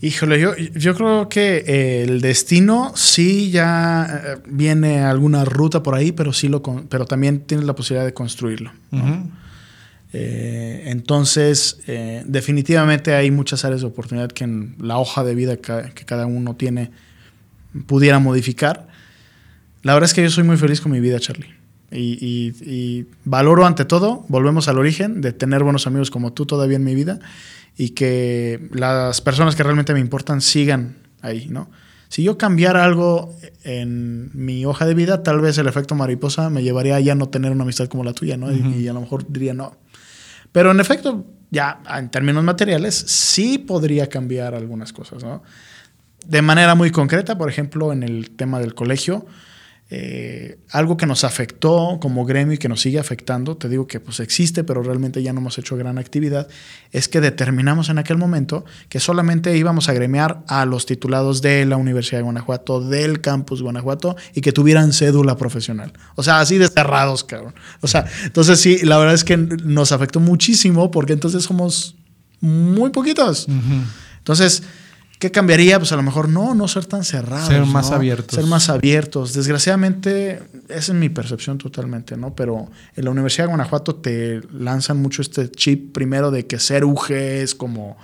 [0.00, 6.12] Híjole, yo, yo creo que el destino sí ya eh, viene alguna ruta por ahí,
[6.12, 8.72] pero sí lo pero también tienes la posibilidad de construirlo.
[10.12, 15.56] Eh, entonces, eh, definitivamente hay muchas áreas de oportunidad que en la hoja de vida
[15.56, 16.90] que, cada uno tiene
[17.86, 18.88] pudiera modificar.
[19.82, 21.54] La verdad es que yo soy muy feliz con mi vida, Charlie.
[21.92, 26.84] Y, valoro ante todo, volvemos al origen, de tener buenos amigos como tú todavía en
[26.84, 27.20] mi vida
[27.76, 31.68] y que las personas que realmente me importan sigan ahí, ¿no?
[32.08, 36.62] Si yo cambiara algo en mi hoja de vida, tal vez el efecto mariposa me
[36.62, 38.52] llevaría a ya no tener una amistad como la tuya, ¿no?
[38.52, 39.76] y, a lo mejor diría, no,
[40.56, 45.42] pero en efecto, ya en términos materiales, sí podría cambiar algunas cosas, ¿no?
[46.24, 49.26] De manera muy concreta, por ejemplo, en el tema del colegio,
[49.88, 54.00] eh, algo que nos afectó como gremio y que nos sigue afectando, te digo que
[54.00, 56.48] pues existe, pero realmente ya no hemos hecho gran actividad,
[56.90, 61.64] es que determinamos en aquel momento que solamente íbamos a gremiar a los titulados de
[61.66, 65.92] la Universidad de Guanajuato, del campus Guanajuato y que tuvieran cédula profesional.
[66.16, 67.54] O sea, así de cerrados, cabrón.
[67.80, 71.94] O sea, entonces sí, la verdad es que nos afectó muchísimo porque entonces somos
[72.40, 73.46] muy poquitos.
[74.18, 74.64] Entonces,
[75.18, 75.78] ¿Qué cambiaría?
[75.78, 77.48] Pues a lo mejor no, no ser tan cerrados.
[77.48, 78.36] Ser más abiertos.
[78.36, 79.32] Ser más abiertos.
[79.32, 82.34] Desgraciadamente, esa es mi percepción totalmente, ¿no?
[82.34, 86.84] Pero en la Universidad de Guanajuato te lanzan mucho este chip primero de que ser
[86.84, 87.96] UG es como...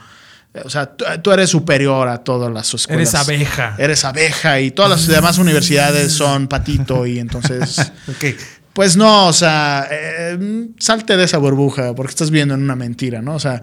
[0.64, 3.14] O sea, tú, eres superior a todas las escuelas.
[3.14, 3.74] Eres abeja.
[3.78, 7.78] Eres abeja y todas las demás universidades son patito y entonces...
[8.08, 8.24] ok.
[8.72, 13.20] Pues no, o sea, eh, salte de esa burbuja porque estás viendo en una mentira,
[13.20, 13.34] ¿no?
[13.34, 13.60] O sea,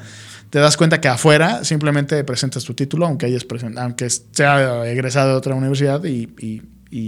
[0.49, 3.45] te das cuenta que afuera simplemente presentas tu título, aunque, hayas
[3.77, 6.61] aunque sea egresado de otra universidad y,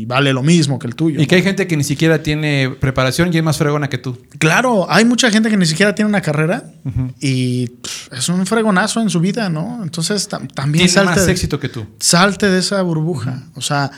[0.05, 1.19] vale lo mismo que el tuyo.
[1.19, 4.15] Y que hay gente que ni siquiera tiene preparación y es más fregona que tú.
[4.37, 6.71] Claro, hay mucha gente que ni siquiera tiene una carrera
[7.19, 7.71] y
[8.11, 9.79] es un fregonazo en su vida, ¿no?
[9.81, 11.85] Entonces también tiene más éxito que tú.
[11.99, 13.43] Salte de esa burbuja.
[13.55, 13.89] O sea,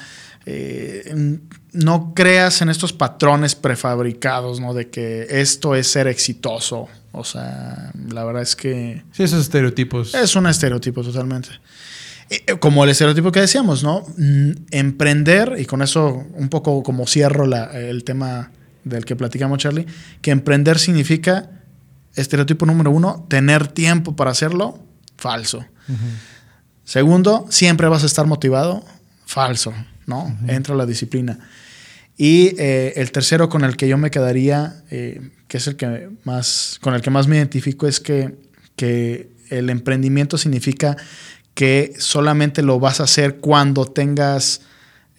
[0.45, 1.37] eh,
[1.73, 4.73] no creas en estos patrones prefabricados, ¿no?
[4.73, 9.03] De que esto es ser exitoso o sea, la verdad es que...
[9.11, 10.15] Sí, esos estereotipos.
[10.15, 11.49] Es un estereotipo totalmente.
[12.29, 14.03] Eh, eh, como el estereotipo que decíamos, ¿no?
[14.17, 18.51] Mm, emprender, y con eso un poco como cierro el tema
[18.83, 19.85] del que platicamos, Charlie,
[20.21, 21.51] que emprender significa,
[22.15, 24.79] estereotipo número uno, tener tiempo para hacerlo,
[25.15, 25.63] falso.
[26.83, 28.83] Segundo, siempre vas a estar motivado,
[29.27, 29.71] falso,
[30.07, 30.35] ¿no?
[30.47, 31.37] Entra la disciplina.
[32.17, 36.09] Y eh, el tercero con el que yo me quedaría, eh, que es el que
[36.23, 38.35] más, con el que más me identifico, es que,
[38.75, 40.95] que el emprendimiento significa
[41.53, 44.61] que solamente lo vas a hacer cuando tengas,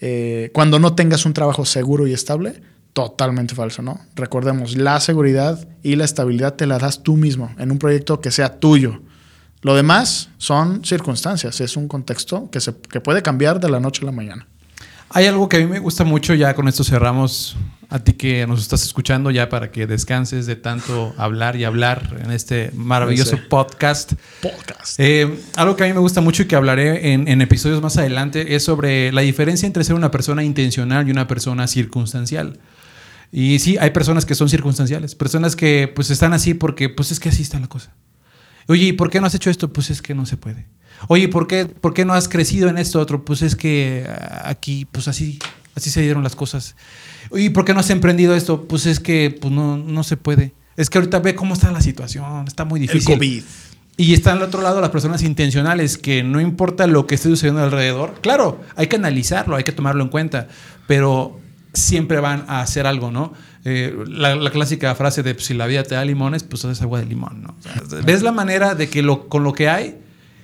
[0.01, 2.63] eh, cuando no tengas un trabajo seguro y estable.
[2.93, 4.01] Totalmente falso, ¿no?
[4.15, 8.31] Recordemos, la seguridad y la estabilidad te la das tú mismo en un proyecto que
[8.31, 9.03] sea tuyo.
[9.63, 14.03] Lo demás son circunstancias, es un contexto que, se, que puede cambiar de la noche
[14.03, 14.47] a la mañana.
[15.11, 17.57] Hay algo que a mí me gusta mucho, ya con esto cerramos,
[17.89, 22.17] a ti que nos estás escuchando ya para que descanses de tanto hablar y hablar
[22.25, 24.15] en este maravilloso podcast.
[24.43, 24.99] Podcast.
[24.99, 27.97] Eh, algo que a mí me gusta mucho y que hablaré en, en, episodios más
[27.97, 32.59] adelante es sobre la diferencia entre ser una persona intencional y una persona circunstancial.
[33.31, 37.21] Y sí, hay personas que son circunstanciales, personas que pues están así porque pues es
[37.21, 37.93] que así está la cosa.
[38.67, 39.73] Oye, ¿y por qué no has hecho esto?
[39.73, 40.67] Pues es que no se puede.
[41.09, 43.25] Oye, ¿por qué, ¿por qué no has crecido en esto otro?
[43.25, 45.39] Pues es que ah, aquí, pues así,
[45.75, 46.77] así se dieron las cosas.
[47.31, 48.67] Oye, ¿por qué no has emprendido esto?
[48.67, 50.55] Pues es que pues no, no se puede.
[50.77, 53.13] Es que ahorita ve cómo está la situación, está muy difícil.
[53.13, 53.43] El COVID.
[53.97, 57.63] Y están al otro lado las personas intencionales, que no importa lo que esté sucediendo
[57.63, 58.21] alrededor.
[58.23, 60.49] Claro, hay que analizarlo, hay que tomarlo en cuenta,
[60.89, 61.39] pero
[61.73, 63.33] siempre van a hacer algo, ¿no?
[63.67, 67.01] Eh, la, clásica frase de pues, si la vida te da limones, pues haces agua
[67.01, 67.57] de limón, ¿no?
[68.05, 69.97] ves la manera de que lo, con lo que hay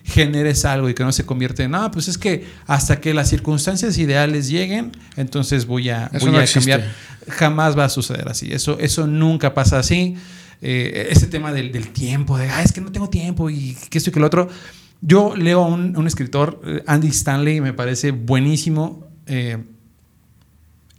[0.04, 3.28] generes algo y que no se convierte en, no, pues es que hasta que las
[3.28, 6.90] circunstancias ideales lleguen, entonces voy a, voy a cambiar.
[7.28, 8.52] Jamás va a suceder así.
[8.52, 10.16] Eso, eso nunca pasa así.
[10.62, 14.12] Eh, ese tema del, tiempo, de, es que no tengo tiempo y que esto y
[14.12, 14.48] que lo otro.
[15.02, 19.06] Yo leo a un, escritor, eh, Andy Stanley, me parece buenísimo.
[19.26, 19.58] Eh,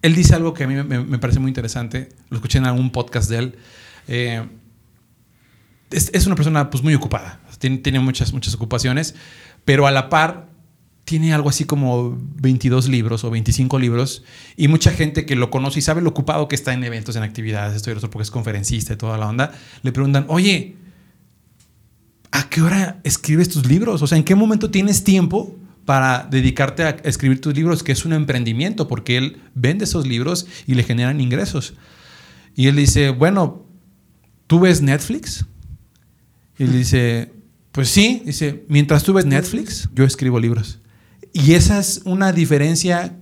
[0.02, 2.10] él dice algo que a mí me, parece muy interesante.
[2.30, 3.56] Lo escuché en algún podcast de él.
[5.92, 9.16] es, es, una persona pues, muy ocupada tiene, muchas, muchas ocupaciones,
[9.66, 10.50] pero a la par
[11.04, 14.24] tiene algo así como 22 libros o 25 libros
[14.56, 17.24] y mucha gente que lo conoce y sabe lo ocupado que está en eventos, en
[17.24, 19.52] actividades, esto y otro, porque es conferencista y toda la onda,
[19.84, 20.76] le preguntan, oye,
[22.32, 24.02] ¿a qué hora escribes tus libros?
[24.02, 27.84] O sea, ¿en qué momento tienes tiempo para dedicarte a escribir tus libros?
[27.84, 31.74] Que es un emprendimiento, porque él vende esos libros y le generan ingresos.
[32.56, 33.66] Y él dice, bueno,
[34.48, 35.46] ¿tú ves Netflix?
[36.58, 37.32] Y él dice,
[37.72, 40.80] pues sí, dice, mientras tú ves Netflix, yo escribo libros.
[41.34, 43.18] Y esa es una diferencia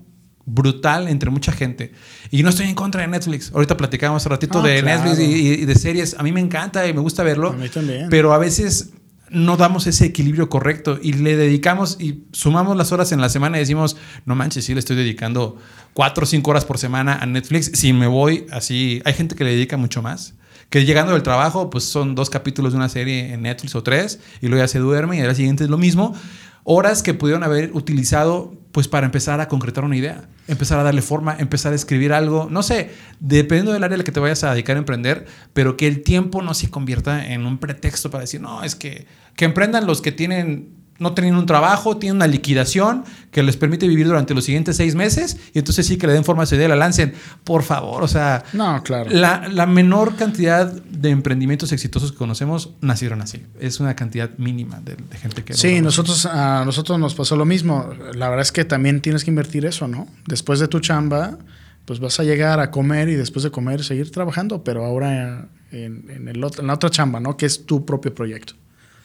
[0.45, 1.91] brutal entre mucha gente.
[2.31, 3.51] Y no estoy en contra de Netflix.
[3.53, 6.15] Ahorita platicábamos un ratito de Netflix y, de series.
[6.17, 7.49] A mí me encanta y me gusta verlo.
[7.49, 8.07] A mí también.
[8.09, 8.91] Pero a veces
[9.31, 13.57] no damos ese equilibrio correcto y le dedicamos y sumamos las horas en la semana
[13.57, 15.57] y decimos, no manches, sí le estoy dedicando
[15.93, 17.71] cuatro o cinco horas por semana a Netflix.
[17.73, 20.35] Si me voy así, hay gente que le dedica mucho más
[20.69, 24.19] que llegando del trabajo, pues son dos capítulos de una serie en Netflix o tres,
[24.41, 26.15] y luego ya se duerme y al día siguiente es lo mismo.
[26.63, 31.01] Horas que pudieron haber utilizado pues para empezar a concretar una idea, empezar a darle
[31.01, 34.43] forma, empezar a escribir algo, no sé, dependiendo del área a la que te vayas
[34.43, 38.21] a dedicar a emprender, pero que el tiempo no se convierta en un pretexto para
[38.21, 42.27] decir, no, es que, que emprendan los que tienen no tienen un trabajo, tienen una
[42.27, 46.13] liquidación que les permite vivir durante los siguientes seis meses y entonces sí que le
[46.13, 47.13] den forma a su idea y la lancen.
[47.43, 49.09] Por favor, o sea, no, claro.
[49.09, 53.45] La, menor cantidad de emprendimientos exitosos que conocemos nacieron así.
[53.59, 55.53] Es una cantidad mínima de, gente que...
[55.53, 57.89] Sí, nosotros, a nosotros nos pasó lo mismo.
[58.13, 60.07] La verdad es que también tienes que invertir eso, ¿no?
[60.27, 61.37] Después de tu chamba,
[61.85, 66.05] pues vas a llegar a comer y después de comer seguir trabajando, pero ahora en,
[66.09, 67.37] en, el, en la otra chamba, ¿no?
[67.37, 68.53] Que es tu propio proyecto.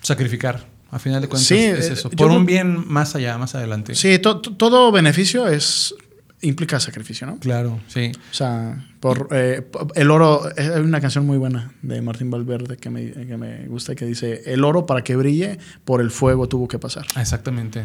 [0.02, 0.73] Sacrificar.
[0.94, 2.09] A final de cuentas es eh, eso.
[2.09, 3.96] Por un bien más allá, más adelante.
[3.96, 5.92] Sí, todo beneficio es
[6.40, 7.40] implica sacrificio, ¿no?
[7.40, 8.12] Claro, sí.
[8.30, 12.90] O sea, por eh, el oro, hay una canción muy buena de Martín Valverde que
[12.90, 16.68] me, que me gusta que dice, el oro para que brille, por el fuego tuvo
[16.68, 17.07] que pasar.
[17.16, 17.83] Exactamente.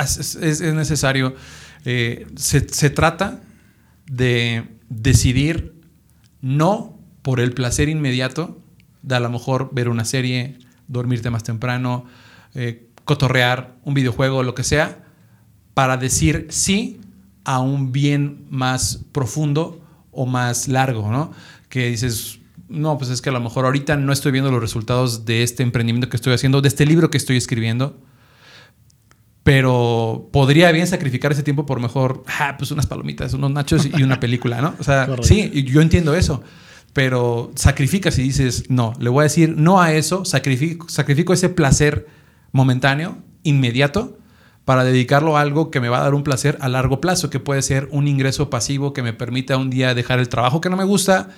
[0.00, 1.36] Es, necesario.
[1.84, 3.42] Eh, se, se trata
[4.06, 5.74] de decidir
[6.40, 8.60] no por el placer inmediato
[9.02, 10.58] de a lo mejor ver una serie,
[10.88, 12.06] dormirte más temprano,
[12.54, 15.04] eh, cotorrear, un videojuego, lo que sea,
[15.74, 17.00] para decir sí
[17.44, 21.32] a un bien más profundo o más largo, ¿no?
[21.68, 25.24] Que dices, no, pues es que a lo mejor ahorita no estoy viendo los resultados
[25.24, 27.98] de este emprendimiento que estoy haciendo, de este libro que estoy escribiendo,
[29.42, 34.02] pero podría bien sacrificar ese tiempo por mejor, ah, pues unas palomitas, unos nachos y
[34.02, 34.74] una película, ¿no?
[34.78, 36.42] O sea, sí, yo entiendo eso,
[36.92, 41.48] pero sacrificas y dices, no, le voy a decir no a eso, sacrifico, sacrifico ese
[41.48, 42.06] placer
[42.52, 44.18] momentáneo, inmediato,
[44.64, 47.40] para dedicarlo a algo que me va a dar un placer a largo plazo, que
[47.40, 50.76] puede ser un ingreso pasivo que me permita un día dejar el trabajo que no
[50.76, 51.30] me gusta,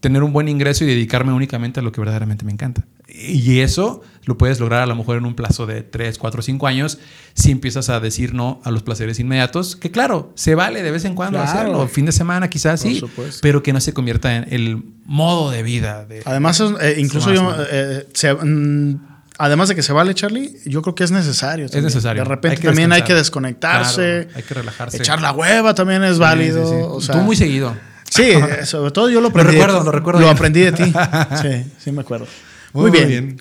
[0.00, 2.86] tener un buen ingreso y dedicarme únicamente a lo que verdaderamente me encanta.
[3.06, 6.66] Y eso lo puedes lograr a lo mejor en un plazo de 3, 4, 5
[6.66, 6.98] años
[7.34, 11.04] si empiezas a decir no a los placeres inmediatos, que claro, se vale de vez
[11.04, 13.02] en cuando hacerlo, fin de semana quizás sí,
[13.42, 16.06] pero que no se convierta en el modo de vida.
[16.06, 18.06] De, Además, eh, incluso yo, eh,
[18.42, 18.94] mm,
[19.40, 21.66] además de que se vale, Charlie, yo creo que es necesario.
[21.66, 22.22] Es necesario.
[22.22, 24.28] De repente también hay que desconectarse.
[24.34, 24.98] hay que relajarse.
[24.98, 26.98] Echar la hueva también es válido.
[26.98, 27.74] Tú muy seguido.
[28.10, 28.32] Sí,
[28.64, 29.52] sobre todo yo lo aprendí.
[29.52, 30.20] lo recuerdo, lo recuerdo.
[30.20, 30.92] Lo aprendí de ti.
[31.40, 32.26] Sí, sí me acuerdo.
[32.72, 33.40] Muy, bien.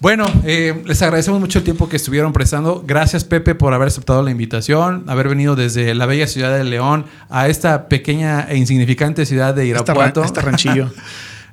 [0.00, 2.82] Bueno, eh, les agradecemos mucho el tiempo que estuvieron prestando.
[2.84, 7.06] Gracias, Pepe, por haber aceptado la invitación, haber venido desde la bella ciudad de León
[7.30, 10.24] a esta pequeña e insignificante ciudad de Irapuato.
[10.24, 10.90] Este ranchillo.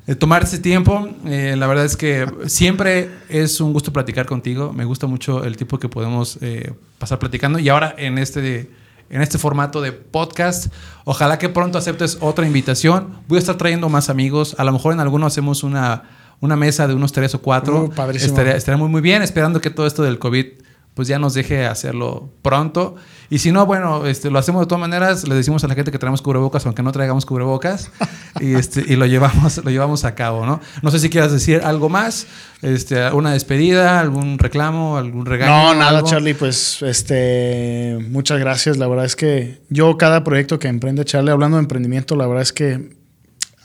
[0.10, 1.08] Eh, tomar ese tiempo.
[1.28, 4.74] Eh, la verdad es que siempre es un gusto platicar contigo.
[4.74, 7.60] Me gusta mucho el tiempo que podemos eh, pasar platicando.
[7.60, 8.72] Y ahora en este,
[9.12, 10.74] en este formato de podcast,
[11.06, 13.20] ojalá que pronto aceptes otra invitación.
[13.28, 14.56] Voy a estar trayendo más amigos.
[14.58, 17.92] A lo mejor en alguno hacemos una, una mesa de unos tres o cuatro.
[17.96, 20.48] Uh, estaría, estaría muy, muy bien, esperando que todo esto del COVID
[20.94, 22.96] pues ya nos deje hacerlo pronto.
[23.30, 25.92] Y si no, bueno, este, lo hacemos de todas maneras, le decimos a la gente
[25.92, 27.92] que traemos cubrebocas, aunque no traigamos cubrebocas,
[28.42, 30.60] y, este, y lo, llevamos, lo llevamos a cabo, ¿no?
[30.82, 32.28] No sé si quieras decir algo más,
[32.62, 35.74] este, una despedida, algún reclamo, algún regalo.
[35.74, 38.78] No, nada, Charlie, pues este, muchas gracias.
[38.78, 42.44] La verdad es que yo cada proyecto que emprende Charlie, hablando de emprendimiento, la verdad
[42.44, 42.98] es que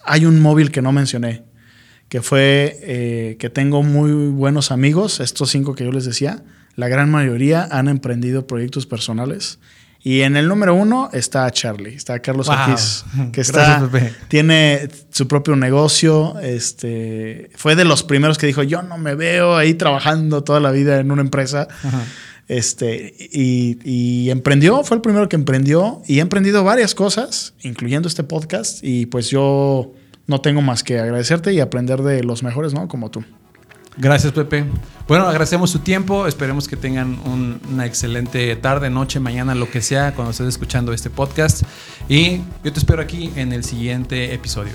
[0.04, 1.42] hay un móvil que no mencioné,
[2.08, 6.42] que fue eh, que tengo muy buenos amigos, estos cinco que yo les decía,
[6.76, 9.58] la gran mayoría han emprendido proyectos personales.
[10.02, 13.30] Y en el número uno está Charlie, está Carlos wow.
[13.32, 13.88] que está,
[14.28, 16.38] tiene su propio negocio.
[16.40, 20.72] Este, fue de los primeros que dijo, yo no me veo ahí trabajando toda la
[20.72, 21.68] vida en una empresa.
[22.48, 28.06] Este, y, y, emprendió, fue el primero que emprendió y ha emprendido varias cosas, incluyendo
[28.06, 28.80] este podcast.
[28.82, 29.94] Y pues yo
[30.26, 32.88] no tengo más que agradecerte y aprender de los mejores, ¿no?
[32.88, 33.24] Como tú.
[33.96, 34.64] Gracias, Pepe.
[35.06, 36.26] Bueno, agradecemos su tiempo.
[36.26, 37.18] Esperemos que tengan
[37.70, 41.62] una excelente tarde, noche, mañana, lo que sea, cuando estés escuchando este podcast.
[42.08, 44.72] Y yo te espero aquí en el siguiente episodio.